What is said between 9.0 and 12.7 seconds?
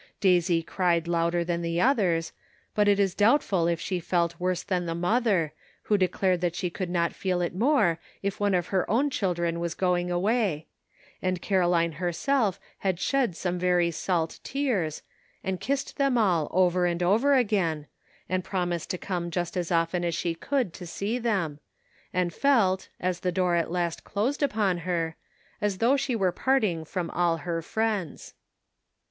children was going away; and Caroline herself